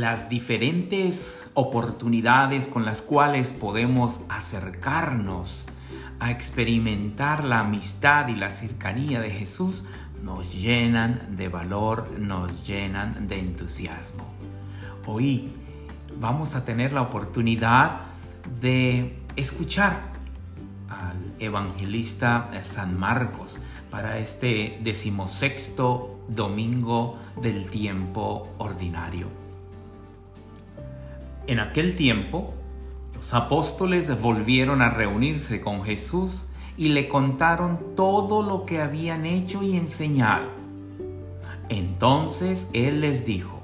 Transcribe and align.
las 0.00 0.30
diferentes 0.30 1.50
oportunidades 1.52 2.68
con 2.68 2.86
las 2.86 3.02
cuales 3.02 3.52
podemos 3.52 4.20
acercarnos 4.30 5.66
a 6.18 6.30
experimentar 6.30 7.44
la 7.44 7.60
amistad 7.60 8.28
y 8.28 8.34
la 8.34 8.48
cercanía 8.48 9.20
de 9.20 9.30
Jesús 9.30 9.84
nos 10.22 10.54
llenan 10.54 11.36
de 11.36 11.48
valor, 11.48 12.18
nos 12.18 12.66
llenan 12.66 13.28
de 13.28 13.40
entusiasmo. 13.40 14.24
Hoy 15.06 15.52
vamos 16.18 16.54
a 16.54 16.64
tener 16.64 16.94
la 16.94 17.02
oportunidad 17.02 18.00
de 18.58 19.18
escuchar 19.36 20.00
al 20.88 21.34
evangelista 21.38 22.48
San 22.62 22.98
Marcos 22.98 23.58
para 23.90 24.18
este 24.18 24.78
decimosexto 24.82 26.24
domingo 26.28 27.18
del 27.42 27.68
tiempo 27.68 28.48
ordinario. 28.56 29.49
En 31.46 31.58
aquel 31.58 31.96
tiempo, 31.96 32.54
los 33.14 33.34
apóstoles 33.34 34.20
volvieron 34.20 34.82
a 34.82 34.90
reunirse 34.90 35.60
con 35.60 35.82
Jesús 35.82 36.46
y 36.76 36.88
le 36.88 37.08
contaron 37.08 37.94
todo 37.94 38.42
lo 38.42 38.64
que 38.64 38.80
habían 38.80 39.26
hecho 39.26 39.62
y 39.62 39.76
enseñado. 39.76 40.48
Entonces 41.68 42.68
Él 42.72 43.00
les 43.00 43.24
dijo, 43.24 43.60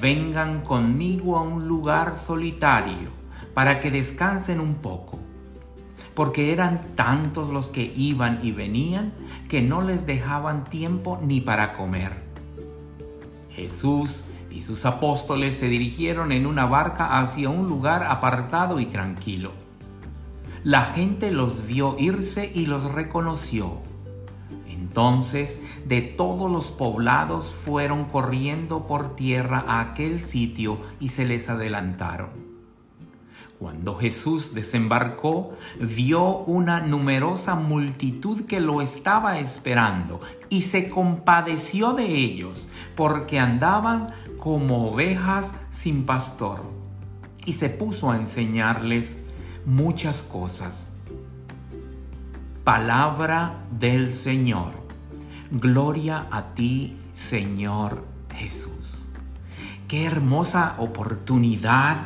vengan 0.00 0.62
conmigo 0.62 1.36
a 1.36 1.42
un 1.42 1.68
lugar 1.68 2.16
solitario 2.16 3.10
para 3.54 3.80
que 3.80 3.90
descansen 3.90 4.60
un 4.60 4.74
poco, 4.74 5.18
porque 6.14 6.52
eran 6.52 6.80
tantos 6.94 7.48
los 7.50 7.68
que 7.68 7.92
iban 7.94 8.40
y 8.42 8.52
venían 8.52 9.12
que 9.48 9.62
no 9.62 9.82
les 9.82 10.06
dejaban 10.06 10.64
tiempo 10.64 11.18
ni 11.22 11.40
para 11.40 11.72
comer. 11.74 12.22
Jesús 13.50 14.24
y 14.52 14.60
sus 14.60 14.84
apóstoles 14.84 15.56
se 15.56 15.68
dirigieron 15.68 16.30
en 16.32 16.46
una 16.46 16.66
barca 16.66 17.18
hacia 17.18 17.48
un 17.48 17.68
lugar 17.68 18.04
apartado 18.04 18.80
y 18.80 18.86
tranquilo. 18.86 19.52
La 20.62 20.84
gente 20.84 21.32
los 21.32 21.66
vio 21.66 21.96
irse 21.98 22.52
y 22.54 22.66
los 22.66 22.92
reconoció. 22.92 23.78
Entonces 24.68 25.60
de 25.86 26.02
todos 26.02 26.50
los 26.50 26.70
poblados 26.70 27.50
fueron 27.50 28.04
corriendo 28.04 28.86
por 28.86 29.16
tierra 29.16 29.64
a 29.66 29.80
aquel 29.80 30.22
sitio 30.22 30.78
y 31.00 31.08
se 31.08 31.24
les 31.24 31.48
adelantaron. 31.48 32.52
Cuando 33.62 33.96
Jesús 33.96 34.54
desembarcó, 34.54 35.52
vio 35.78 36.38
una 36.38 36.80
numerosa 36.80 37.54
multitud 37.54 38.44
que 38.46 38.58
lo 38.58 38.82
estaba 38.82 39.38
esperando 39.38 40.20
y 40.48 40.62
se 40.62 40.90
compadeció 40.90 41.92
de 41.92 42.06
ellos 42.06 42.66
porque 42.96 43.38
andaban 43.38 44.14
como 44.42 44.88
ovejas 44.88 45.54
sin 45.70 46.04
pastor. 46.04 46.64
Y 47.46 47.52
se 47.52 47.68
puso 47.68 48.10
a 48.10 48.16
enseñarles 48.16 49.16
muchas 49.64 50.24
cosas. 50.24 50.90
Palabra 52.64 53.62
del 53.70 54.12
Señor. 54.12 54.72
Gloria 55.52 56.26
a 56.32 56.54
ti, 56.54 56.96
Señor 57.14 58.04
Jesús. 58.34 59.06
Qué 59.86 60.06
hermosa 60.06 60.74
oportunidad 60.78 61.98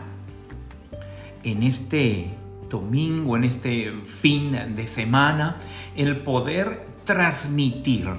en 1.42 1.62
este 1.62 2.34
domingo, 2.68 3.38
en 3.38 3.44
este 3.44 3.92
fin 4.04 4.52
de 4.52 4.86
semana, 4.86 5.56
el 5.96 6.22
poder 6.22 6.86
transmitir, 7.04 8.10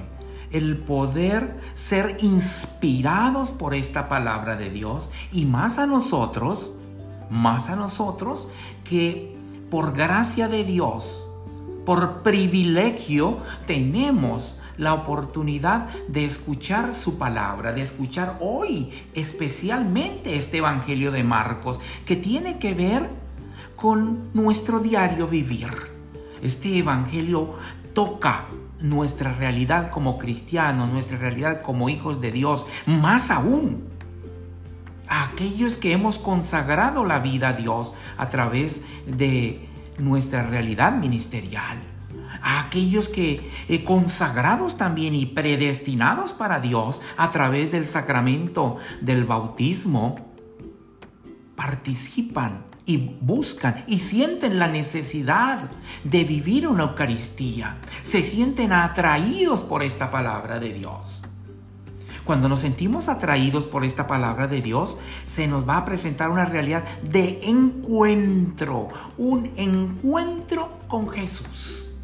el 0.50 0.76
poder 0.78 1.60
ser 1.74 2.16
inspirados 2.20 3.50
por 3.50 3.74
esta 3.74 4.08
palabra 4.08 4.56
de 4.56 4.70
Dios 4.70 5.10
y 5.32 5.44
más 5.44 5.78
a 5.78 5.86
nosotros, 5.86 6.72
más 7.30 7.68
a 7.68 7.76
nosotros 7.76 8.48
que 8.84 9.36
por 9.70 9.92
gracia 9.92 10.48
de 10.48 10.64
Dios, 10.64 11.26
por 11.84 12.22
privilegio, 12.22 13.38
tenemos 13.66 14.60
la 14.76 14.94
oportunidad 14.94 15.88
de 16.06 16.24
escuchar 16.24 16.94
su 16.94 17.18
palabra, 17.18 17.72
de 17.72 17.82
escuchar 17.82 18.38
hoy 18.40 18.90
especialmente 19.14 20.36
este 20.36 20.58
Evangelio 20.58 21.10
de 21.10 21.24
Marcos, 21.24 21.80
que 22.06 22.16
tiene 22.16 22.58
que 22.58 22.74
ver 22.74 23.08
con 23.76 24.30
nuestro 24.34 24.80
diario 24.80 25.26
vivir. 25.26 25.70
Este 26.42 26.78
Evangelio 26.78 27.54
toca 27.92 28.46
nuestra 28.80 29.34
realidad 29.34 29.90
como 29.90 30.18
cristianos, 30.18 30.90
nuestra 30.90 31.18
realidad 31.18 31.62
como 31.62 31.88
hijos 31.88 32.20
de 32.20 32.32
Dios, 32.32 32.66
más 32.86 33.30
aún 33.30 33.84
a 35.08 35.24
aquellos 35.24 35.76
que 35.76 35.92
hemos 35.92 36.18
consagrado 36.18 37.04
la 37.04 37.18
vida 37.18 37.48
a 37.48 37.52
Dios 37.54 37.94
a 38.16 38.28
través 38.28 38.82
de 39.06 39.68
nuestra 39.98 40.42
realidad 40.42 40.96
ministerial, 40.96 41.78
a 42.42 42.60
aquellos 42.60 43.08
que 43.08 43.50
eh, 43.68 43.84
consagrados 43.84 44.76
también 44.76 45.14
y 45.14 45.26
predestinados 45.26 46.32
para 46.32 46.60
Dios 46.60 47.00
a 47.16 47.30
través 47.30 47.72
del 47.72 47.86
sacramento 47.86 48.76
del 49.00 49.24
bautismo, 49.24 50.28
participan 51.56 52.67
y 52.88 52.96
buscan 53.20 53.84
y 53.86 53.98
sienten 53.98 54.58
la 54.58 54.66
necesidad 54.66 55.58
de 56.04 56.24
vivir 56.24 56.66
una 56.66 56.84
Eucaristía, 56.84 57.76
se 58.02 58.22
sienten 58.22 58.72
atraídos 58.72 59.60
por 59.60 59.82
esta 59.82 60.10
palabra 60.10 60.58
de 60.58 60.72
Dios. 60.72 61.22
Cuando 62.24 62.48
nos 62.48 62.60
sentimos 62.60 63.10
atraídos 63.10 63.66
por 63.66 63.84
esta 63.84 64.06
palabra 64.06 64.48
de 64.48 64.62
Dios, 64.62 64.96
se 65.26 65.46
nos 65.46 65.68
va 65.68 65.76
a 65.76 65.84
presentar 65.84 66.30
una 66.30 66.46
realidad 66.46 66.82
de 67.02 67.40
encuentro, 67.44 68.88
un 69.18 69.50
encuentro 69.56 70.78
con 70.88 71.10
Jesús. 71.10 71.94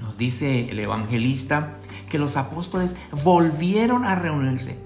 Nos 0.00 0.16
dice 0.16 0.70
el 0.70 0.78
evangelista 0.78 1.74
que 2.08 2.18
los 2.18 2.38
apóstoles 2.38 2.96
volvieron 3.22 4.06
a 4.06 4.14
reunirse, 4.14 4.78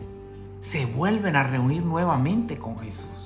se 0.61 0.85
vuelven 0.85 1.37
a 1.37 1.45
reunir 1.45 1.85
nuevamente 1.85 2.59
con 2.59 2.77
Jesús. 2.81 3.26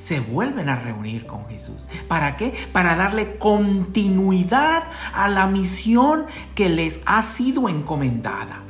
Se 0.00 0.18
vuelven 0.18 0.70
a 0.70 0.76
reunir 0.76 1.26
con 1.26 1.46
Jesús. 1.46 1.86
¿Para 2.08 2.38
qué? 2.38 2.54
Para 2.72 2.96
darle 2.96 3.36
continuidad 3.36 4.82
a 5.12 5.28
la 5.28 5.46
misión 5.46 6.24
que 6.54 6.70
les 6.70 7.02
ha 7.04 7.20
sido 7.20 7.68
encomendada. 7.68 8.62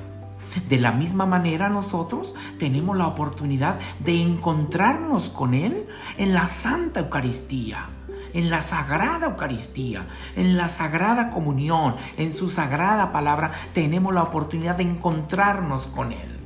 De 0.68 0.80
la 0.80 0.90
misma 0.90 1.26
manera 1.26 1.68
nosotros 1.68 2.34
tenemos 2.58 2.96
la 2.96 3.06
oportunidad 3.06 3.78
de 4.00 4.20
encontrarnos 4.20 5.30
con 5.30 5.54
Él 5.54 5.86
en 6.18 6.34
la 6.34 6.48
Santa 6.48 6.98
Eucaristía, 6.98 7.86
en 8.34 8.50
la 8.50 8.60
Sagrada 8.60 9.26
Eucaristía, 9.26 10.08
en 10.34 10.56
la 10.56 10.66
Sagrada 10.66 11.30
Comunión, 11.30 11.94
en 12.16 12.32
su 12.32 12.50
Sagrada 12.50 13.12
Palabra. 13.12 13.52
Tenemos 13.72 14.12
la 14.12 14.24
oportunidad 14.24 14.74
de 14.74 14.82
encontrarnos 14.82 15.86
con 15.86 16.10
Él. 16.10 16.40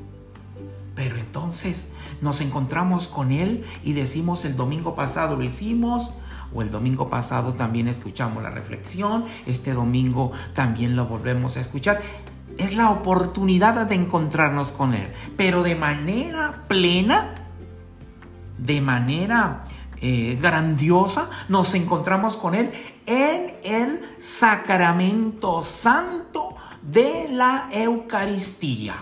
Pero 0.95 1.16
entonces 1.16 1.89
nos 2.21 2.41
encontramos 2.41 3.09
con 3.09 3.33
Él 3.33 3.65
y 3.83 3.93
decimos 3.93 4.45
el 4.45 4.57
domingo 4.57 4.95
pasado 4.95 5.37
lo 5.37 5.43
hicimos, 5.43 6.13
o 6.55 6.63
el 6.63 6.71
domingo 6.71 7.09
pasado 7.11 7.55
también 7.55 7.89
escuchamos 7.89 8.43
la 8.43 8.51
reflexión, 8.51 9.25
este 9.47 9.73
domingo 9.73 10.33
también 10.55 10.97
lo 10.97 11.07
volvemos 11.07 11.57
a 11.57 11.61
escuchar. 11.61 12.01
Es 12.59 12.77
la 12.77 12.91
oportunidad 12.91 13.87
de 13.87 13.95
encontrarnos 13.97 14.71
con 14.71 14.95
Él, 14.95 15.09
pero 15.37 15.63
de 15.63 15.75
manera 15.75 16.65
plena, 16.69 17.35
de 18.59 18.81
manera 18.81 19.65
eh, 20.01 20.39
grandiosa, 20.41 21.29
nos 21.49 21.75
encontramos 21.75 22.37
con 22.37 22.55
Él 22.55 22.73
en 23.07 23.57
el 23.65 24.01
sacramento 24.19 25.61
santo 25.63 26.55
de 26.83 27.29
la 27.31 27.69
Eucaristía, 27.73 28.97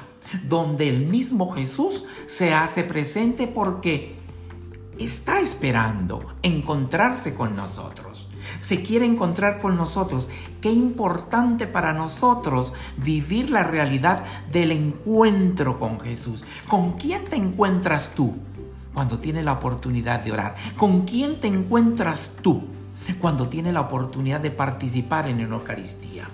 donde 0.45 0.89
el 0.89 1.07
mismo 1.07 1.53
Jesús 1.53 2.05
se 2.27 2.55
hace 2.55 2.85
presente 2.85 3.47
porque 3.47 4.17
está 4.99 5.41
esperando 5.41 6.27
encontrarse 6.43 7.35
con 7.35 7.57
nosotros 7.57 8.13
se 8.63 8.83
quiere 8.83 9.07
encontrar 9.07 9.61
con 9.61 9.77
nosotros. 9.77 10.29
Qué 10.61 10.71
importante 10.71 11.67
para 11.67 11.93
nosotros 11.93 12.73
vivir 12.97 13.51
la 13.51 13.65
realidad 13.65 14.25
del 14.51 14.73
encuentro 14.73 15.79
con 15.79 16.01
Jesús. 16.01 16.45
¿Con 16.69 16.93
quién 16.93 17.25
te 17.25 17.37
encuentras 17.37 18.13
tú 18.15 18.37
cuando 18.95 19.19
tienes 19.19 19.45
la 19.45 19.55
oportunidad 19.55 20.21
de 20.21 20.33
orar? 20.33 20.55
¿Con 20.77 21.03
quién 21.03 21.41
te 21.41 21.49
encuentras 21.49 22.37
tú 22.43 22.63
cuando 23.21 23.49
tienes 23.49 23.75
la 23.75 23.81
oportunidad 23.81 24.41
de 24.41 24.51
participar 24.51 25.29
en 25.29 25.45
una 25.45 25.57
Eucaristía? 25.57 26.29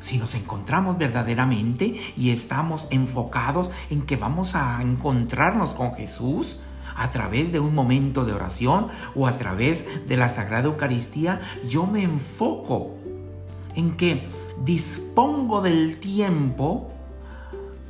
Si 0.00 0.18
nos 0.18 0.34
encontramos 0.34 0.98
verdaderamente 0.98 2.00
y 2.16 2.30
estamos 2.30 2.88
enfocados 2.90 3.70
en 3.90 4.02
que 4.02 4.16
vamos 4.16 4.54
a 4.54 4.82
encontrarnos 4.82 5.70
con 5.70 5.94
Jesús, 5.94 6.58
a 6.96 7.10
través 7.10 7.52
de 7.52 7.60
un 7.60 7.74
momento 7.74 8.24
de 8.24 8.32
oración 8.32 8.88
o 9.14 9.26
a 9.26 9.36
través 9.38 9.86
de 10.06 10.16
la 10.16 10.28
Sagrada 10.28 10.66
Eucaristía, 10.66 11.40
yo 11.66 11.86
me 11.86 12.02
enfoco 12.02 12.96
en 13.74 13.96
que 13.96 14.26
dispongo 14.64 15.62
del 15.62 15.98
tiempo 15.98 16.88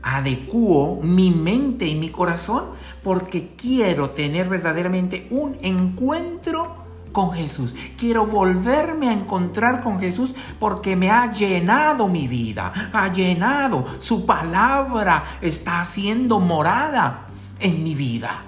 adecuo 0.02 1.00
mi 1.02 1.30
mente 1.30 1.86
y 1.86 1.94
mi 1.94 2.10
corazón 2.10 2.66
porque 3.02 3.54
quiero 3.56 4.10
tener 4.10 4.48
verdaderamente 4.48 5.26
un 5.30 5.56
encuentro 5.62 6.79
con 7.12 7.32
Jesús. 7.32 7.74
Quiero 7.96 8.26
volverme 8.26 9.08
a 9.08 9.12
encontrar 9.12 9.82
con 9.82 9.98
Jesús 9.98 10.34
porque 10.58 10.96
me 10.96 11.10
ha 11.10 11.32
llenado 11.32 12.08
mi 12.08 12.28
vida, 12.28 12.90
ha 12.92 13.12
llenado. 13.12 13.86
Su 13.98 14.26
palabra 14.26 15.24
está 15.40 15.80
haciendo 15.80 16.40
morada 16.40 17.28
en 17.58 17.82
mi 17.82 17.94
vida. 17.94 18.42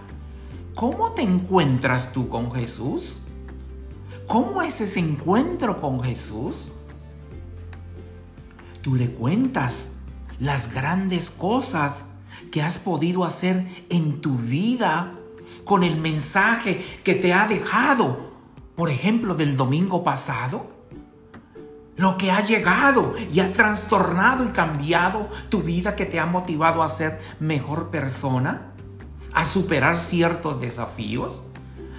¿Cómo 0.74 1.12
te 1.12 1.22
encuentras 1.22 2.12
tú 2.12 2.28
con 2.28 2.52
Jesús? 2.52 3.20
¿Cómo 4.26 4.62
es 4.62 4.80
ese 4.80 5.00
encuentro 5.00 5.80
con 5.80 6.02
Jesús? 6.02 6.72
Tú 8.80 8.94
le 8.94 9.10
cuentas 9.10 9.92
las 10.38 10.72
grandes 10.72 11.30
cosas 11.30 12.08
que 12.50 12.62
has 12.62 12.78
podido 12.78 13.24
hacer 13.24 13.84
en 13.90 14.20
tu 14.20 14.36
vida 14.36 15.12
con 15.64 15.84
el 15.84 15.96
mensaje 15.96 17.00
que 17.04 17.14
te 17.14 17.32
ha 17.32 17.46
dejado 17.46 18.31
por 18.76 18.90
ejemplo, 18.90 19.34
del 19.34 19.56
domingo 19.56 20.02
pasado? 20.02 20.70
Lo 21.96 22.16
que 22.16 22.30
ha 22.30 22.40
llegado 22.40 23.14
y 23.32 23.40
ha 23.40 23.52
trastornado 23.52 24.44
y 24.44 24.48
cambiado 24.48 25.28
tu 25.50 25.62
vida 25.62 25.94
que 25.94 26.06
te 26.06 26.18
ha 26.18 26.26
motivado 26.26 26.82
a 26.82 26.88
ser 26.88 27.20
mejor 27.38 27.90
persona, 27.90 28.72
a 29.34 29.44
superar 29.44 29.98
ciertos 29.98 30.60
desafíos. 30.60 31.42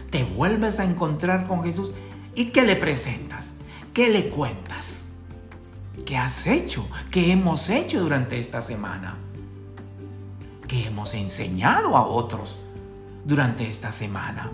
Te 0.10 0.24
vuelves 0.24 0.80
a 0.80 0.86
encontrar 0.86 1.48
con 1.48 1.64
Jesús 1.64 1.92
y 2.36 2.46
¿qué 2.46 2.64
le 2.64 2.76
presentas? 2.76 3.54
¿Qué 3.94 4.10
le 4.10 4.30
cuentas? 4.30 5.06
¿Qué 6.06 6.18
has 6.18 6.48
hecho? 6.48 6.88
¿Qué 7.12 7.32
hemos 7.32 7.70
hecho 7.70 8.02
durante 8.02 8.38
esta 8.38 8.62
semana? 8.62 9.16
¿Qué 10.68 10.88
hemos 10.88 11.14
enseñado 11.14 11.96
a 11.96 12.06
otros 12.06 12.60
durante 13.26 13.68
esta 13.68 13.92
semana? 13.92 14.50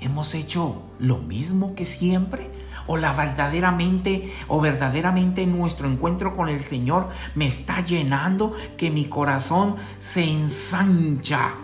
¿Hemos 0.00 0.34
hecho 0.34 0.82
lo 0.98 1.18
mismo 1.18 1.74
que 1.74 1.84
siempre? 1.84 2.50
¿O 2.86 2.96
la 2.96 3.12
verdaderamente 3.12 4.32
o 4.46 4.60
verdaderamente 4.60 5.46
nuestro 5.46 5.88
encuentro 5.88 6.36
con 6.36 6.48
el 6.48 6.62
Señor 6.62 7.08
me 7.34 7.46
está 7.46 7.80
llenando 7.80 8.52
que 8.76 8.90
mi 8.90 9.06
corazón 9.06 9.76
se 9.98 10.24
ensancha 10.24 11.54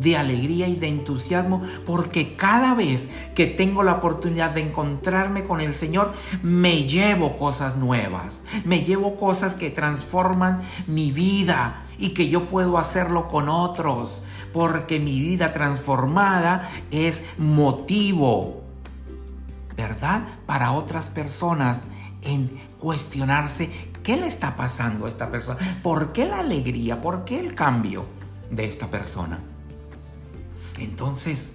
de 0.00 0.16
alegría 0.16 0.68
y 0.68 0.76
de 0.76 0.88
entusiasmo 0.88 1.62
porque 1.86 2.36
cada 2.36 2.74
vez 2.74 3.08
que 3.34 3.46
tengo 3.46 3.82
la 3.82 3.94
oportunidad 3.94 4.50
de 4.50 4.60
encontrarme 4.60 5.44
con 5.44 5.60
el 5.60 5.74
Señor 5.74 6.12
me 6.42 6.84
llevo 6.84 7.36
cosas 7.36 7.76
nuevas, 7.76 8.44
me 8.64 8.84
llevo 8.84 9.16
cosas 9.16 9.54
que 9.54 9.70
transforman 9.70 10.62
mi 10.86 11.12
vida 11.12 11.86
y 11.98 12.10
que 12.10 12.28
yo 12.28 12.48
puedo 12.48 12.78
hacerlo 12.78 13.28
con 13.28 13.48
otros 13.48 14.22
porque 14.56 14.98
mi 14.98 15.20
vida 15.20 15.52
transformada 15.52 16.70
es 16.90 17.24
motivo, 17.36 18.62
¿verdad? 19.76 20.22
Para 20.46 20.72
otras 20.72 21.10
personas 21.10 21.84
en 22.22 22.58
cuestionarse 22.78 23.68
qué 24.02 24.16
le 24.16 24.26
está 24.26 24.56
pasando 24.56 25.04
a 25.04 25.08
esta 25.08 25.30
persona, 25.30 25.78
por 25.82 26.14
qué 26.14 26.24
la 26.24 26.38
alegría, 26.38 27.02
por 27.02 27.26
qué 27.26 27.38
el 27.38 27.54
cambio 27.54 28.06
de 28.50 28.64
esta 28.64 28.86
persona. 28.86 29.40
Entonces, 30.78 31.52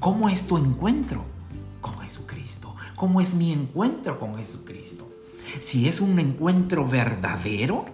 ¿cómo 0.00 0.30
es 0.30 0.46
tu 0.46 0.56
encuentro 0.56 1.26
con 1.82 2.00
Jesucristo? 2.00 2.74
¿Cómo 2.96 3.20
es 3.20 3.34
mi 3.34 3.52
encuentro 3.52 4.18
con 4.18 4.38
Jesucristo? 4.38 5.06
Si 5.60 5.86
es 5.86 6.00
un 6.00 6.18
encuentro 6.18 6.88
verdadero, 6.88 7.84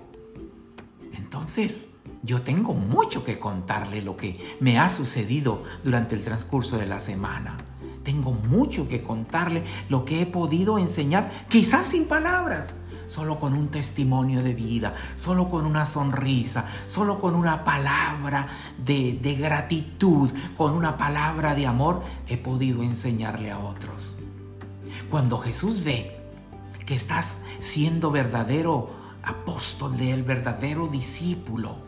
entonces 1.12 1.88
yo 2.22 2.42
tengo 2.42 2.74
mucho 2.74 3.24
que 3.24 3.38
contarle 3.38 4.02
lo 4.02 4.16
que 4.16 4.56
me 4.60 4.78
ha 4.78 4.88
sucedido 4.88 5.62
durante 5.84 6.14
el 6.14 6.24
transcurso 6.24 6.78
de 6.78 6.86
la 6.86 6.98
semana. 6.98 7.58
Tengo 8.02 8.32
mucho 8.32 8.88
que 8.88 9.02
contarle 9.02 9.64
lo 9.88 10.04
que 10.04 10.22
he 10.22 10.26
podido 10.26 10.78
enseñar, 10.78 11.46
quizás 11.48 11.86
sin 11.86 12.06
palabras, 12.06 12.74
solo 13.06 13.38
con 13.38 13.54
un 13.54 13.68
testimonio 13.68 14.42
de 14.42 14.54
vida, 14.54 14.94
solo 15.16 15.50
con 15.50 15.66
una 15.66 15.84
sonrisa, 15.84 16.66
solo 16.86 17.20
con 17.20 17.34
una 17.34 17.64
palabra 17.64 18.48
de, 18.78 19.18
gratitud, 19.38 20.30
con 20.56 20.74
una 20.74 20.96
palabra 20.96 21.54
de 21.54 21.66
amor, 21.66 22.02
he 22.26 22.36
podido 22.36 22.82
enseñarle 22.82 23.50
a 23.50 23.58
otros. 23.58 24.18
Cuando 25.10 25.38
Jesús 25.38 25.84
ve 25.84 26.20
que 26.84 26.94
estás 26.94 27.40
siendo 27.60 28.10
verdadero 28.10 28.90
apóstol 29.22 29.96
de 29.96 30.12
él, 30.12 30.22
verdadero 30.22 30.86
discípulo, 30.86 31.88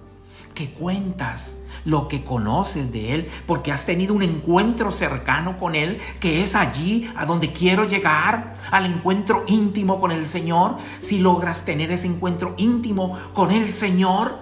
que 0.54 0.70
cuentas, 0.70 1.58
lo 1.84 2.08
que 2.08 2.25
conoces 2.25 2.92
de 2.92 3.14
Él, 3.14 3.28
porque 3.46 3.72
has 3.72 3.87
tenido 3.87 4.14
un 4.14 4.22
encuentro 4.22 4.90
cercano 4.90 5.56
con 5.56 5.75
Él, 5.75 5.98
que 6.20 6.42
es 6.42 6.54
allí 6.54 7.10
a 7.16 7.25
donde 7.26 7.52
quiero 7.52 7.87
llegar, 7.87 8.56
al 8.70 8.87
encuentro 8.87 9.44
íntimo 9.46 10.00
con 10.00 10.12
el 10.12 10.26
Señor. 10.26 10.76
Si 11.00 11.19
logras 11.19 11.64
tener 11.64 11.90
ese 11.90 12.06
encuentro 12.06 12.54
íntimo 12.58 13.19
con 13.32 13.50
el 13.50 13.72
Señor, 13.72 14.38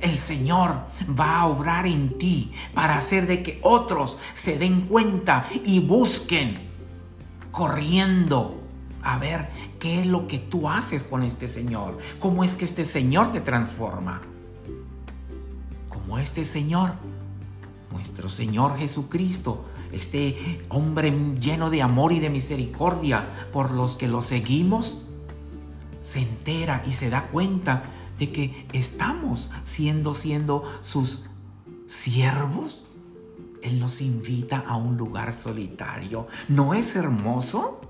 el 0.00 0.16
Señor 0.18 0.76
va 1.18 1.40
a 1.40 1.46
obrar 1.46 1.86
en 1.86 2.16
ti 2.18 2.52
para 2.74 2.96
hacer 2.96 3.26
de 3.26 3.42
que 3.42 3.58
otros 3.62 4.18
se 4.34 4.56
den 4.56 4.82
cuenta 4.82 5.46
y 5.64 5.80
busquen 5.80 6.70
corriendo 7.50 8.60
a 9.02 9.18
ver 9.18 9.48
qué 9.78 10.00
es 10.00 10.06
lo 10.06 10.26
que 10.26 10.38
tú 10.38 10.68
haces 10.68 11.04
con 11.04 11.22
este 11.22 11.48
Señor, 11.48 11.98
cómo 12.18 12.44
es 12.44 12.54
que 12.54 12.64
este 12.64 12.84
Señor 12.84 13.32
te 13.32 13.40
transforma 13.40 14.22
este 16.18 16.44
Señor, 16.44 16.94
nuestro 17.92 18.28
Señor 18.28 18.78
Jesucristo, 18.78 19.64
este 19.92 20.62
hombre 20.68 21.10
lleno 21.38 21.70
de 21.70 21.82
amor 21.82 22.12
y 22.12 22.20
de 22.20 22.30
misericordia 22.30 23.48
por 23.52 23.70
los 23.70 23.96
que 23.96 24.08
lo 24.08 24.22
seguimos, 24.22 25.06
se 26.00 26.20
entera 26.20 26.82
y 26.86 26.92
se 26.92 27.10
da 27.10 27.26
cuenta 27.28 27.82
de 28.18 28.32
que 28.32 28.66
estamos 28.72 29.50
siendo 29.64 30.14
siendo 30.14 30.64
sus 30.82 31.22
siervos. 31.86 32.86
Él 33.62 33.78
nos 33.80 34.00
invita 34.00 34.64
a 34.66 34.76
un 34.76 34.96
lugar 34.96 35.32
solitario. 35.32 36.26
¿No 36.48 36.72
es 36.72 36.96
hermoso? 36.96 37.80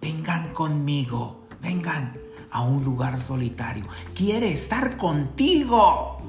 Vengan 0.00 0.52
conmigo, 0.52 1.46
vengan 1.62 2.16
a 2.50 2.62
un 2.62 2.84
lugar 2.84 3.18
solitario. 3.18 3.84
Quiere 4.14 4.52
estar 4.52 4.96
contigo 4.96 6.21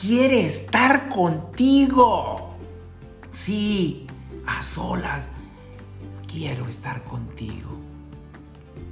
quiere 0.00 0.44
estar 0.44 1.08
contigo. 1.08 2.54
Sí, 3.30 4.06
a 4.46 4.62
solas. 4.62 5.28
Quiero 6.26 6.66
estar 6.66 7.02
contigo. 7.04 7.70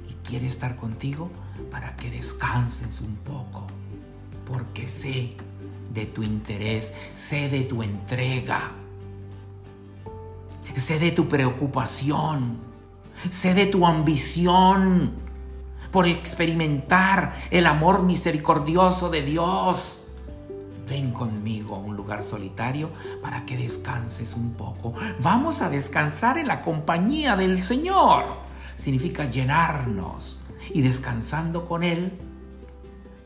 Y 0.09 0.13
quiere 0.27 0.47
estar 0.47 0.75
contigo 0.75 1.29
para 1.71 1.95
que 1.95 2.09
descanses 2.09 3.01
un 3.01 3.15
poco. 3.17 3.67
Porque 4.45 4.87
sé 4.87 5.35
de 5.93 6.05
tu 6.05 6.23
interés, 6.23 6.93
sé 7.13 7.49
de 7.49 7.61
tu 7.61 7.83
entrega, 7.83 8.71
sé 10.75 10.99
de 10.99 11.11
tu 11.11 11.27
preocupación, 11.27 12.57
sé 13.29 13.53
de 13.53 13.65
tu 13.65 13.85
ambición 13.85 15.11
por 15.91 16.07
experimentar 16.07 17.35
el 17.49 17.65
amor 17.65 18.03
misericordioso 18.03 19.09
de 19.09 19.23
Dios 19.23 20.06
ven 20.87 21.11
conmigo 21.11 21.75
a 21.75 21.79
un 21.79 21.95
lugar 21.95 22.23
solitario 22.23 22.89
para 23.21 23.45
que 23.45 23.57
descanses 23.57 24.33
un 24.33 24.53
poco. 24.53 24.93
Vamos 25.21 25.61
a 25.61 25.69
descansar 25.69 26.37
en 26.37 26.47
la 26.47 26.61
compañía 26.61 27.35
del 27.35 27.61
Señor. 27.61 28.25
Significa 28.75 29.25
llenarnos 29.25 30.41
y 30.73 30.81
descansando 30.81 31.65
con 31.65 31.83
Él, 31.83 32.17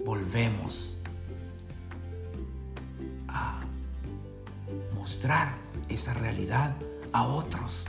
volvemos 0.05 0.97
a 3.27 3.59
mostrar 4.95 5.55
esa 5.89 6.13
realidad 6.13 6.75
a 7.11 7.23
otros. 7.23 7.85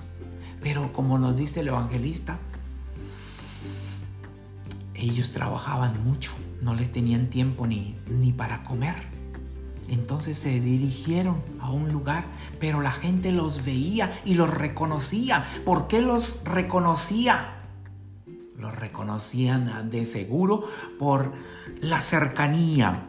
Pero 0.61 0.93
como 0.93 1.19
nos 1.19 1.37
dice 1.37 1.61
el 1.61 1.69
evangelista, 1.69 2.39
ellos 4.95 5.33
trabajaban 5.33 6.05
mucho, 6.05 6.33
no 6.61 6.75
les 6.75 6.93
tenían 6.93 7.29
tiempo 7.29 7.67
ni, 7.67 7.97
ni 8.09 8.33
para 8.33 8.63
comer. 8.63 9.22
Entonces 9.93 10.39
se 10.39 10.59
dirigieron 10.59 11.43
a 11.61 11.71
un 11.71 11.93
lugar, 11.93 12.25
pero 12.59 12.81
la 12.81 12.93
gente 12.93 13.31
los 13.31 13.63
veía 13.63 14.23
y 14.25 14.33
los 14.33 14.49
reconocía. 14.49 15.45
¿Por 15.67 15.87
qué 15.87 16.01
los 16.01 16.43
reconocía? 16.45 17.59
Los 18.57 18.75
reconocían 18.75 19.91
de 19.91 20.07
seguro 20.07 20.67
por 20.99 21.35
la 21.83 22.01
cercanía 22.01 23.09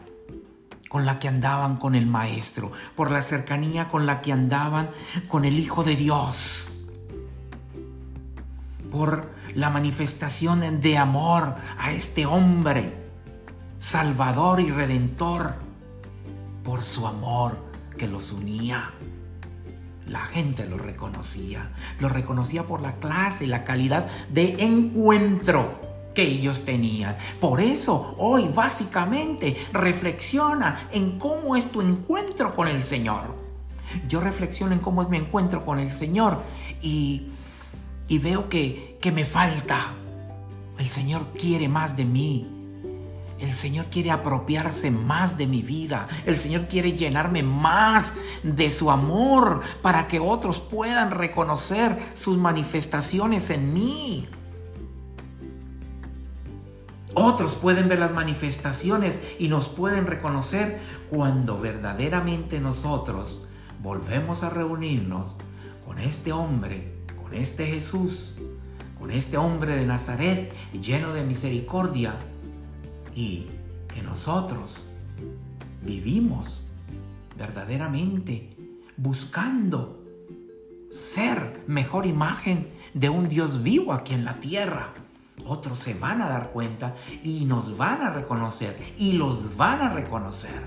con 0.90 1.06
la 1.06 1.18
que 1.18 1.28
andaban 1.28 1.78
con 1.78 1.94
el 1.94 2.06
Maestro, 2.06 2.70
por 2.94 3.10
la 3.10 3.22
cercanía 3.22 3.88
con 3.88 4.04
la 4.04 4.20
que 4.20 4.32
andaban 4.32 4.90
con 5.26 5.46
el 5.46 5.58
Hijo 5.58 5.84
de 5.84 5.96
Dios, 5.96 6.70
por 8.90 9.32
la 9.54 9.70
manifestación 9.70 10.82
de 10.82 10.98
amor 10.98 11.54
a 11.78 11.94
este 11.94 12.26
hombre 12.26 12.92
Salvador 13.78 14.60
y 14.60 14.70
Redentor 14.70 15.64
por 16.64 16.82
su 16.82 17.06
amor 17.06 17.58
que 17.96 18.08
los 18.08 18.32
unía. 18.32 18.92
La 20.08 20.20
gente 20.20 20.66
lo 20.66 20.76
reconocía, 20.76 21.70
lo 22.00 22.08
reconocía 22.08 22.66
por 22.66 22.80
la 22.80 22.96
clase 22.96 23.44
y 23.44 23.48
la 23.48 23.64
calidad 23.64 24.08
de 24.30 24.56
encuentro 24.64 25.80
que 26.14 26.22
ellos 26.22 26.64
tenían. 26.64 27.16
Por 27.40 27.60
eso 27.60 28.14
hoy 28.18 28.48
básicamente 28.48 29.56
reflexiona 29.72 30.88
en 30.92 31.18
cómo 31.18 31.56
es 31.56 31.70
tu 31.70 31.80
encuentro 31.80 32.54
con 32.54 32.68
el 32.68 32.82
Señor. 32.82 33.34
Yo 34.08 34.20
reflexiono 34.20 34.72
en 34.72 34.80
cómo 34.80 35.02
es 35.02 35.08
mi 35.08 35.18
encuentro 35.18 35.64
con 35.64 35.78
el 35.78 35.92
Señor 35.92 36.42
y, 36.82 37.28
y 38.08 38.18
veo 38.18 38.48
que, 38.48 38.98
que 39.00 39.12
me 39.12 39.24
falta. 39.24 39.94
El 40.78 40.86
Señor 40.86 41.28
quiere 41.38 41.68
más 41.68 41.96
de 41.96 42.04
mí. 42.04 42.53
El 43.38 43.52
Señor 43.52 43.86
quiere 43.86 44.10
apropiarse 44.10 44.90
más 44.90 45.36
de 45.36 45.46
mi 45.46 45.62
vida. 45.62 46.08
El 46.24 46.38
Señor 46.38 46.66
quiere 46.66 46.92
llenarme 46.92 47.42
más 47.42 48.14
de 48.42 48.70
su 48.70 48.90
amor 48.90 49.60
para 49.82 50.06
que 50.06 50.20
otros 50.20 50.60
puedan 50.60 51.10
reconocer 51.10 51.98
sus 52.14 52.36
manifestaciones 52.38 53.50
en 53.50 53.74
mí. 53.74 54.28
Otros 57.14 57.54
pueden 57.54 57.88
ver 57.88 58.00
las 58.00 58.12
manifestaciones 58.12 59.20
y 59.38 59.48
nos 59.48 59.68
pueden 59.68 60.06
reconocer 60.06 60.80
cuando 61.10 61.58
verdaderamente 61.60 62.60
nosotros 62.60 63.40
volvemos 63.82 64.42
a 64.42 64.50
reunirnos 64.50 65.36
con 65.86 65.98
este 65.98 66.32
hombre, 66.32 66.92
con 67.22 67.34
este 67.34 67.66
Jesús, 67.66 68.34
con 68.98 69.10
este 69.10 69.36
hombre 69.36 69.76
de 69.76 69.86
Nazaret 69.86 70.52
lleno 70.72 71.12
de 71.12 71.22
misericordia 71.22 72.16
y 73.14 73.46
que 73.92 74.02
nosotros 74.02 74.84
vivimos 75.82 76.66
verdaderamente 77.36 78.50
buscando 78.96 80.02
ser 80.90 81.64
mejor 81.66 82.06
imagen 82.06 82.68
de 82.92 83.08
un 83.08 83.28
Dios 83.28 83.62
vivo 83.62 83.92
aquí 83.92 84.14
en 84.14 84.24
la 84.24 84.38
tierra 84.40 84.94
otros 85.46 85.78
se 85.78 85.94
van 85.94 86.22
a 86.22 86.28
dar 86.28 86.50
cuenta 86.50 86.94
y 87.22 87.44
nos 87.44 87.76
van 87.76 88.00
a 88.02 88.10
reconocer 88.10 88.76
y 88.96 89.12
los 89.12 89.56
van 89.56 89.80
a 89.82 89.88
reconocer. 89.90 90.62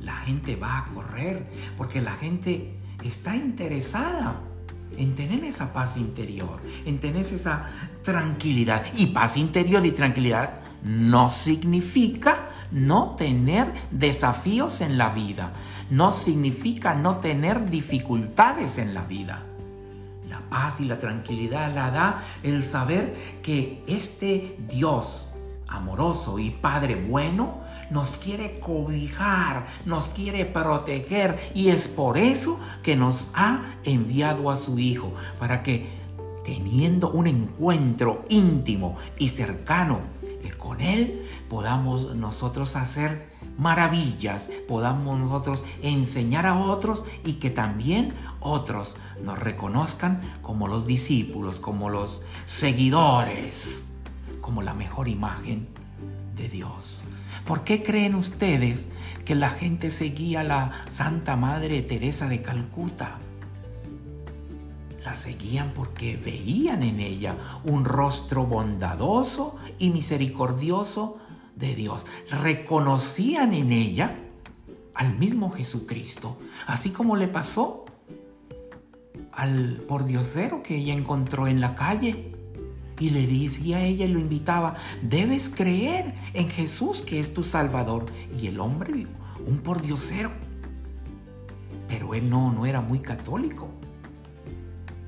La 0.00 0.16
gente 0.16 0.56
va 0.56 0.78
a 0.78 0.86
correr 0.86 1.46
porque 1.76 2.00
la 2.00 2.12
gente 2.12 2.78
está 3.02 3.34
interesada 3.36 4.40
en 4.96 5.14
tener 5.14 5.42
esa 5.44 5.72
paz 5.72 5.96
interior, 5.96 6.60
en 6.84 7.00
tener 7.00 7.22
esa 7.24 7.70
tranquilidad. 8.02 8.84
Y 8.94 9.06
paz 9.06 9.36
interior 9.36 9.84
y 9.86 9.92
tranquilidad 9.92 10.60
no 10.82 11.28
significa 11.28 12.48
no 12.70 13.16
tener 13.16 13.72
desafíos 13.90 14.80
en 14.80 14.98
la 14.98 15.10
vida, 15.10 15.52
no 15.90 16.10
significa 16.10 16.94
no 16.94 17.18
tener 17.18 17.68
dificultades 17.68 18.78
en 18.78 18.94
la 18.94 19.02
vida. 19.02 19.46
Paz 20.52 20.82
y 20.82 20.84
la 20.84 20.98
tranquilidad 20.98 21.74
la 21.74 21.90
da 21.90 22.24
el 22.42 22.62
saber 22.62 23.38
que 23.42 23.82
este 23.86 24.56
Dios 24.68 25.30
amoroso 25.66 26.38
y 26.38 26.50
Padre 26.50 26.94
bueno 26.94 27.62
nos 27.90 28.16
quiere 28.16 28.60
cobijar, 28.60 29.66
nos 29.86 30.10
quiere 30.10 30.44
proteger 30.44 31.52
y 31.54 31.68
es 31.68 31.88
por 31.88 32.18
eso 32.18 32.60
que 32.82 32.96
nos 32.96 33.28
ha 33.32 33.64
enviado 33.84 34.50
a 34.50 34.56
su 34.56 34.78
Hijo, 34.78 35.14
para 35.38 35.62
que 35.62 35.88
teniendo 36.44 37.10
un 37.10 37.26
encuentro 37.26 38.26
íntimo 38.28 38.98
y 39.18 39.28
cercano 39.28 40.00
Él, 40.80 41.28
podamos 41.48 42.14
nosotros 42.16 42.76
hacer 42.76 43.30
maravillas, 43.58 44.48
podamos 44.66 45.18
nosotros 45.18 45.64
enseñar 45.82 46.46
a 46.46 46.58
otros 46.58 47.04
y 47.24 47.34
que 47.34 47.50
también 47.50 48.14
otros 48.40 48.96
nos 49.22 49.38
reconozcan 49.38 50.20
como 50.42 50.68
los 50.68 50.86
discípulos, 50.86 51.58
como 51.58 51.90
los 51.90 52.22
seguidores, 52.46 53.92
como 54.40 54.62
la 54.62 54.74
mejor 54.74 55.08
imagen 55.08 55.68
de 56.36 56.48
Dios. 56.48 57.02
¿Por 57.46 57.64
qué 57.64 57.82
creen 57.82 58.14
ustedes 58.14 58.86
que 59.24 59.34
la 59.34 59.50
gente 59.50 59.90
seguía 59.90 60.40
a 60.40 60.44
la 60.44 60.72
Santa 60.88 61.36
Madre 61.36 61.82
Teresa 61.82 62.28
de 62.28 62.42
Calcuta? 62.42 63.18
La 65.04 65.14
seguían 65.14 65.72
porque 65.74 66.16
veían 66.16 66.82
en 66.82 67.00
ella 67.00 67.36
un 67.64 67.84
rostro 67.84 68.46
bondadoso 68.46 69.56
y 69.78 69.90
misericordioso 69.90 71.18
de 71.56 71.74
Dios. 71.74 72.06
Reconocían 72.30 73.52
en 73.54 73.72
ella 73.72 74.16
al 74.94 75.18
mismo 75.18 75.50
Jesucristo, 75.50 76.38
así 76.66 76.90
como 76.90 77.16
le 77.16 77.28
pasó 77.28 77.84
al 79.32 79.82
pordiosero 79.88 80.62
que 80.62 80.76
ella 80.76 80.92
encontró 80.92 81.48
en 81.48 81.60
la 81.60 81.74
calle. 81.74 82.32
Y 83.00 83.10
le 83.10 83.26
decía 83.26 83.78
a 83.78 83.82
ella 83.82 84.04
y 84.04 84.08
lo 84.08 84.20
invitaba, 84.20 84.76
debes 85.02 85.48
creer 85.48 86.14
en 86.34 86.48
Jesús 86.48 87.02
que 87.02 87.18
es 87.18 87.34
tu 87.34 87.42
Salvador. 87.42 88.06
Y 88.40 88.46
el 88.46 88.60
hombre, 88.60 89.08
un 89.44 89.58
pordiosero. 89.58 90.30
Pero 91.88 92.14
él 92.14 92.30
no, 92.30 92.52
no 92.52 92.64
era 92.64 92.80
muy 92.80 93.00
católico. 93.00 93.68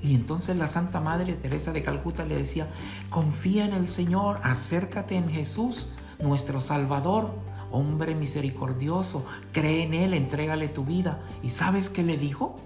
Y 0.04 0.14
entonces 0.14 0.54
la 0.58 0.66
Santa 0.66 1.00
Madre 1.00 1.32
Teresa 1.32 1.72
de 1.72 1.82
Calcuta 1.82 2.26
le 2.26 2.36
decía, 2.36 2.68
confía 3.08 3.64
en 3.64 3.72
el 3.72 3.88
Señor, 3.88 4.38
acércate 4.42 5.16
en 5.16 5.30
Jesús, 5.30 5.88
nuestro 6.20 6.60
Salvador, 6.60 7.34
hombre 7.70 8.14
misericordioso, 8.14 9.26
cree 9.52 9.82
en 9.82 9.94
Él, 9.94 10.12
entrégale 10.12 10.68
tu 10.68 10.84
vida. 10.84 11.22
¿Y 11.42 11.48
sabes 11.48 11.88
qué 11.88 12.02
le 12.02 12.18
dijo? 12.18 12.56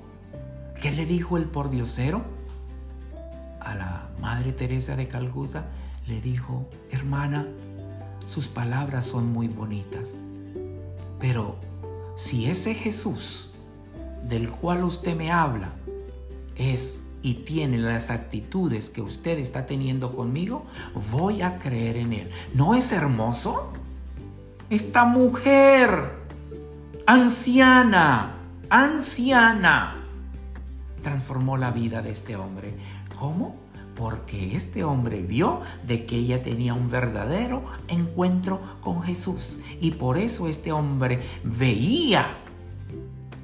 ¿Qué 0.80 0.90
le 0.90 1.06
dijo 1.06 1.36
el 1.36 1.44
pordiosero? 1.44 2.24
A 3.60 3.76
la 3.76 4.08
Madre 4.20 4.52
Teresa 4.52 4.96
de 4.96 5.06
Calcuta 5.06 5.66
le 6.08 6.20
dijo, 6.20 6.68
hermana, 6.90 7.46
sus 8.26 8.48
palabras 8.48 9.04
son 9.06 9.32
muy 9.32 9.46
bonitas, 9.46 10.14
pero 11.20 11.54
si 12.16 12.46
ese 12.46 12.74
Jesús 12.74 13.50
del 14.24 14.50
cual 14.50 14.82
usted 14.82 15.16
me 15.16 15.30
habla 15.30 15.70
es 16.56 17.02
y 17.22 17.34
tiene 17.34 17.78
las 17.78 18.10
actitudes 18.10 18.90
que 18.90 19.02
usted 19.02 19.38
está 19.38 19.66
teniendo 19.66 20.14
conmigo, 20.14 20.64
voy 21.10 21.42
a 21.42 21.58
creer 21.58 21.96
en 21.96 22.12
él. 22.12 22.30
¿No 22.54 22.74
es 22.74 22.92
hermoso? 22.92 23.72
Esta 24.70 25.04
mujer, 25.04 26.12
anciana, 27.06 28.36
anciana, 28.70 30.04
transformó 31.02 31.56
la 31.56 31.70
vida 31.70 32.02
de 32.02 32.10
este 32.10 32.36
hombre. 32.36 32.74
¿Cómo? 33.18 33.56
Porque 33.96 34.54
este 34.54 34.84
hombre 34.84 35.20
vio 35.22 35.62
de 35.86 36.06
que 36.06 36.16
ella 36.16 36.42
tenía 36.42 36.74
un 36.74 36.88
verdadero 36.88 37.64
encuentro 37.88 38.60
con 38.80 39.02
Jesús. 39.02 39.60
Y 39.80 39.92
por 39.92 40.18
eso 40.18 40.48
este 40.48 40.70
hombre 40.70 41.22
veía 41.42 42.26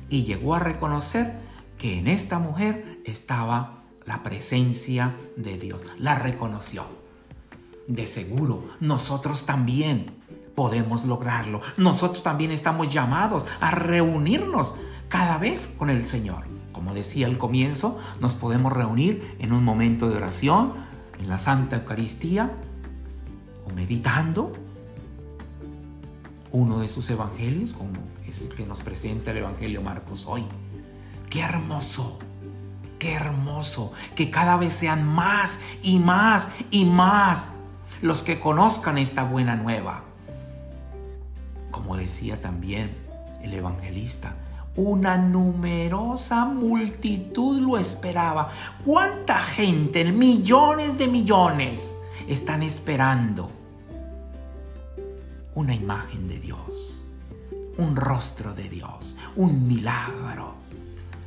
y 0.09 0.23
llegó 0.23 0.55
a 0.55 0.61
reconocer 0.61 1.33
que 1.79 1.99
en 1.99 2.07
esta 2.07 2.39
mujer 2.39 2.94
estaba 3.05 3.83
la 4.07 4.23
presencia 4.23 5.17
de 5.37 5.59
Dios. 5.59 5.83
La 5.99 6.15
reconoció. 6.17 6.85
De 7.87 8.07
seguro, 8.07 8.65
nosotros 8.81 9.45
también 9.45 10.11
podemos 10.55 11.05
lograrlo. 11.05 11.61
Nosotros 11.77 12.23
también 12.23 12.51
estamos 12.51 12.93
llamados 12.93 13.45
a 13.61 13.71
reunirnos 13.71 14.75
cada 15.09 15.39
vez 15.39 15.75
con 15.79 15.91
el 15.91 16.07
Señor. 16.07 16.45
Como 16.73 16.95
decía 16.95 17.27
al 17.27 17.39
comienzo, 17.39 17.99
nos 18.21 18.35
podemos 18.35 18.73
reunir 18.73 19.37
en 19.39 19.53
un 19.53 19.65
momento 19.65 20.09
de 20.09 20.17
oración, 20.17 20.73
en 21.21 21.29
la 21.29 21.39
Santa 21.39 21.77
Eucaristía, 21.77 22.51
o 23.67 23.73
meditando 23.73 24.53
uno 26.51 26.79
de 26.79 26.89
sus 26.89 27.09
evangelios, 27.11 27.73
como 27.73 27.93
es 28.29 28.43
el 28.43 28.55
que 28.55 28.67
nos 28.67 28.81
presenta 28.81 29.31
el 29.31 29.39
Evangelio 29.39 29.83
Marcos 29.83 30.25
hoy. 30.27 30.45
Qué 31.31 31.41
hermoso, 31.41 32.19
hermoso 33.13 33.93
que 34.15 34.31
cada 34.31 34.57
vez 34.57 34.73
sean 34.73 35.07
más 35.07 35.61
y 35.83 35.99
más 35.99 36.49
y 36.71 36.85
más 36.85 37.53
los 38.03 38.23
que 38.23 38.41
conozcan 38.41 38.99
esta 38.99 39.25
buena 39.25 39.57
nueva. 39.57 40.03
Como 41.71 41.97
decía 41.97 42.41
también 42.41 42.97
el 43.43 43.55
evangelista, 43.55 44.35
una 44.77 45.17
numerosa 45.17 46.45
multitud 46.45 47.61
lo 47.61 47.79
esperaba. 47.79 48.51
¿Cuánta 48.85 49.39
gente, 49.41 50.05
millones 50.05 50.99
de 50.99 51.07
millones, 51.07 51.97
están 52.27 52.63
esperando 52.63 53.51
una 55.55 55.75
imagen 55.75 56.27
de 56.27 56.41
Dios, 56.41 57.03
un 57.79 57.95
rostro 57.95 58.55
de 58.55 58.69
Dios, 58.69 59.17
un 59.37 59.69
milagro? 59.69 60.64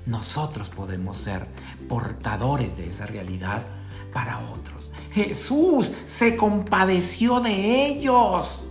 Nosotros 0.07 0.69
podemos 0.69 1.17
ser 1.17 1.47
portadores 1.87 2.75
de 2.77 2.87
esa 2.87 3.05
realidad 3.05 3.67
para 4.13 4.39
otros. 4.39 4.89
Jesús 5.11 5.91
se 6.05 6.35
compadeció 6.35 7.39
de 7.39 7.85
ellos. 7.85 8.63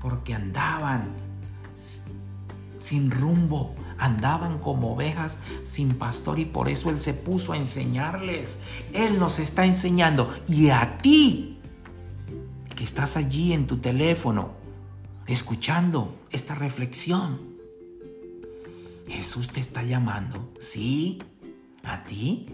porque 0.00 0.32
andaban 0.32 1.08
sin 2.78 3.10
rumbo, 3.10 3.74
andaban 3.98 4.58
como 4.58 4.92
ovejas 4.92 5.38
sin 5.64 5.94
pastor 5.94 6.38
y 6.38 6.44
por 6.44 6.68
eso 6.68 6.88
Él 6.88 7.00
se 7.00 7.14
puso 7.14 7.52
a 7.52 7.56
enseñarles. 7.56 8.60
Él 8.92 9.18
nos 9.18 9.40
está 9.40 9.66
enseñando 9.66 10.32
y 10.46 10.70
a 10.70 10.98
ti 10.98 11.58
que 12.76 12.84
estás 12.84 13.16
allí 13.16 13.52
en 13.52 13.66
tu 13.66 13.78
teléfono 13.78 14.50
escuchando 15.26 16.14
esta 16.30 16.54
reflexión. 16.54 17.47
Jesús 19.08 19.48
te 19.48 19.60
está 19.60 19.82
llamando, 19.82 20.52
¿sí? 20.60 21.22
¿A 21.82 22.04
ti? 22.04 22.46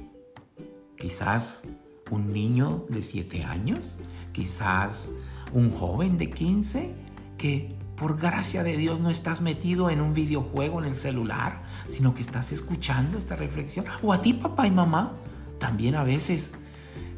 Quizás 0.97 1.65
un 2.11 2.33
niño 2.33 2.87
de 2.89 3.03
7 3.03 3.45
años, 3.45 3.97
quizás 4.33 5.11
un 5.53 5.71
joven 5.71 6.19
de 6.19 6.31
15 6.31 6.95
que 7.39 7.77
por 7.97 8.19
gracia 8.19 8.63
de 8.63 8.77
Dios 8.77 9.01
no 9.01 9.11
estás 9.11 9.41
metido 9.41 9.91
en 9.91 10.01
un 10.01 10.15
videojuego 10.15 10.81
en 10.81 10.87
el 10.87 10.97
celular, 10.97 11.63
sino 11.87 12.15
que 12.15 12.23
estás 12.23 12.53
escuchando 12.53 13.19
esta 13.19 13.37
reflexión. 13.37 13.87
O 14.03 14.13
a 14.13 14.21
ti, 14.21 14.33
papá 14.33 14.67
y 14.67 14.71
mamá, 14.71 15.13
también 15.59 15.95
a 15.95 16.05
veces 16.05 16.55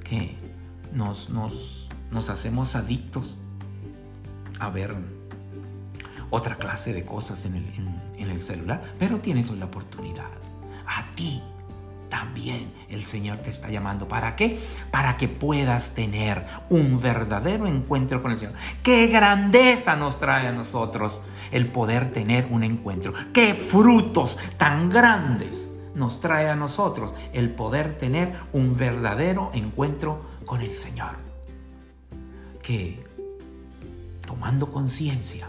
que 0.04 0.36
nos, 0.92 1.30
nos, 1.30 1.88
nos 2.10 2.30
hacemos 2.30 2.76
adictos 2.76 3.38
a 4.58 4.70
ver 4.70 4.94
otra 6.30 6.56
clase 6.56 6.92
de 6.92 7.04
cosas 7.04 7.44
en 7.44 7.56
el, 7.56 7.64
en 8.18 8.30
el 8.30 8.40
celular, 8.40 8.82
pero 8.98 9.18
tienes 9.18 9.50
la 9.50 9.66
oportunidad. 9.66 10.30
A 10.86 11.10
ti 11.12 11.42
también 12.08 12.72
el 12.88 13.02
Señor 13.02 13.38
te 13.38 13.50
está 13.50 13.68
llamando. 13.68 14.08
¿Para 14.08 14.36
qué? 14.36 14.58
Para 14.90 15.16
que 15.16 15.28
puedas 15.28 15.94
tener 15.94 16.44
un 16.68 17.00
verdadero 17.00 17.66
encuentro 17.66 18.22
con 18.22 18.32
el 18.32 18.38
Señor. 18.38 18.54
¡Qué 18.82 19.08
grandeza 19.08 19.96
nos 19.96 20.18
trae 20.18 20.46
a 20.46 20.52
nosotros 20.52 21.20
el 21.50 21.66
poder 21.68 22.12
tener 22.12 22.46
un 22.50 22.64
encuentro! 22.64 23.12
¡Qué 23.32 23.54
frutos 23.54 24.38
tan 24.56 24.88
grandes 24.90 25.70
nos 25.94 26.20
trae 26.20 26.48
a 26.48 26.56
nosotros 26.56 27.14
el 27.32 27.50
poder 27.50 27.98
tener 27.98 28.34
un 28.52 28.76
verdadero 28.76 29.50
encuentro 29.54 30.24
con 30.44 30.60
el 30.60 30.72
Señor! 30.72 31.16
Que 32.62 33.04
tomando 34.26 34.72
conciencia 34.72 35.48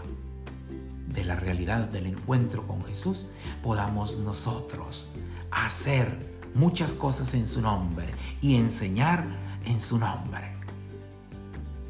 la 1.24 1.36
realidad 1.36 1.88
del 1.88 2.06
encuentro 2.06 2.66
con 2.66 2.84
Jesús, 2.84 3.26
podamos 3.62 4.18
nosotros 4.18 5.10
hacer 5.50 6.38
muchas 6.54 6.92
cosas 6.92 7.34
en 7.34 7.46
su 7.46 7.60
nombre 7.60 8.06
y 8.40 8.56
enseñar 8.56 9.24
en 9.64 9.80
su 9.80 9.98
nombre. 9.98 10.56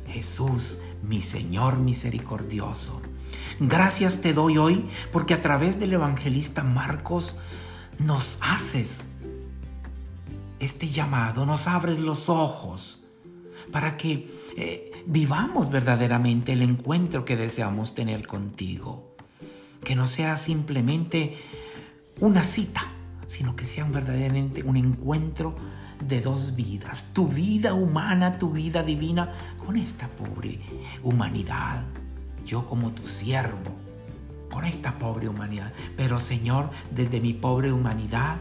Jesús, 0.06 0.78
mi 1.02 1.20
Señor 1.20 1.78
misericordioso, 1.78 3.00
gracias 3.60 4.20
te 4.20 4.32
doy 4.32 4.58
hoy 4.58 4.88
porque 5.12 5.34
a 5.34 5.40
través 5.40 5.78
del 5.78 5.92
evangelista 5.92 6.62
Marcos 6.62 7.36
nos 7.98 8.38
haces 8.40 9.08
este 10.60 10.88
llamado, 10.88 11.46
nos 11.46 11.66
abres 11.66 11.98
los 11.98 12.28
ojos 12.28 13.04
para 13.70 13.96
que 13.96 14.28
eh, 14.56 15.04
vivamos 15.06 15.70
verdaderamente 15.70 16.52
el 16.52 16.62
encuentro 16.62 17.24
que 17.24 17.36
deseamos 17.36 17.94
tener 17.94 18.26
contigo. 18.26 19.07
Que 19.84 19.94
no 19.94 20.06
sea 20.06 20.36
simplemente 20.36 21.38
una 22.20 22.42
cita, 22.42 22.82
sino 23.26 23.56
que 23.56 23.64
sean 23.64 23.92
verdaderamente 23.92 24.62
un 24.62 24.76
encuentro 24.76 25.56
de 26.06 26.20
dos 26.20 26.54
vidas, 26.54 27.12
tu 27.12 27.28
vida 27.28 27.74
humana, 27.74 28.38
tu 28.38 28.50
vida 28.50 28.82
divina, 28.82 29.34
con 29.64 29.76
esta 29.76 30.08
pobre 30.08 30.60
humanidad, 31.02 31.82
yo 32.46 32.66
como 32.66 32.92
tu 32.92 33.06
siervo, 33.06 33.76
con 34.50 34.64
esta 34.64 34.98
pobre 34.98 35.28
humanidad. 35.28 35.72
Pero 35.96 36.18
Señor, 36.18 36.70
desde 36.90 37.20
mi 37.20 37.34
pobre 37.34 37.72
humanidad, 37.72 38.36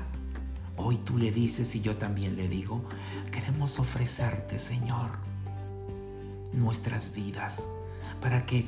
hoy 0.77 0.97
tú 0.97 1.17
le 1.17 1.31
dices 1.31 1.75
y 1.75 1.81
yo 1.81 1.97
también 1.97 2.35
le 2.37 2.47
digo, 2.47 2.83
queremos 3.31 3.79
ofrecerte, 3.79 4.57
Señor, 4.57 5.11
nuestras 6.53 7.13
vidas, 7.13 7.67
para 8.21 8.45
que 8.45 8.65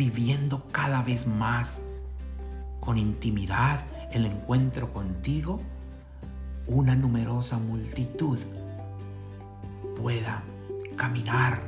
viviendo 0.00 0.66
cada 0.72 1.02
vez 1.02 1.26
más 1.26 1.82
con 2.80 2.96
intimidad, 2.96 3.84
el 4.10 4.24
encuentro 4.24 4.94
contigo, 4.94 5.60
una 6.66 6.96
numerosa 6.96 7.58
multitud 7.58 8.38
pueda 10.00 10.42
caminar 10.96 11.60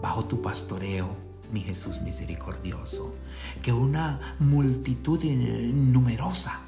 bajo 0.00 0.24
tu 0.24 0.40
pastoreo, 0.40 1.14
mi 1.52 1.60
Jesús 1.60 2.00
misericordioso. 2.00 3.14
Que 3.60 3.74
una 3.74 4.34
multitud 4.38 5.22
numerosa 5.22 6.60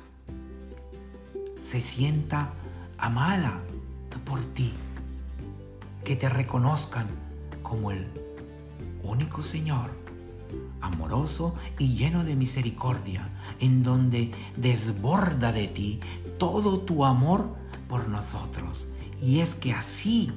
se 1.63 1.81
sienta 1.81 2.51
amada 2.99 3.61
por 4.27 4.41
ti. 4.45 4.75
Que 6.05 6.17
te 6.17 6.29
reconozcan 6.29 7.07
como 7.63 7.91
el 7.93 8.07
único 9.03 9.41
Señor 9.41 10.04
amoroso 10.85 11.55
y 11.79 11.95
lleno 11.95 12.25
de 12.25 12.37
misericordia, 12.37 13.29
en 13.61 13.83
donde 13.83 14.31
desborda 14.57 15.53
de 15.53 15.69
ti 15.69 16.01
todo 16.39 16.81
tu 16.81 17.05
amor 17.05 17.55
por 17.89 18.09
nosotros. 18.09 18.89
Y 19.23 19.41
es 19.41 19.55
que 19.55 19.73
así 19.73 20.33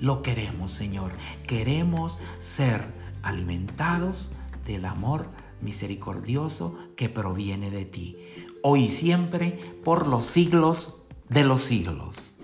lo 0.00 0.22
queremos, 0.22 0.70
Señor. 0.70 1.10
Queremos 1.46 2.18
ser 2.38 2.84
alimentados 3.22 4.30
del 4.66 4.84
amor 4.84 5.28
misericordioso 5.60 6.78
que 6.96 7.08
proviene 7.08 7.70
de 7.70 7.84
ti, 7.84 8.16
hoy 8.62 8.84
y 8.84 8.88
siempre, 8.88 9.74
por 9.84 10.06
los 10.06 10.24
siglos 10.24 10.98
de 11.28 11.44
los 11.44 11.60
siglos. 11.62 12.37